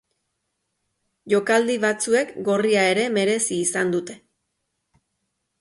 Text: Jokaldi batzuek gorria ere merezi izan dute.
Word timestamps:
Jokaldi 1.33 1.75
batzuek 1.83 2.33
gorria 2.49 2.87
ere 2.97 3.07
merezi 3.19 3.61
izan 3.69 3.97
dute. 3.97 4.21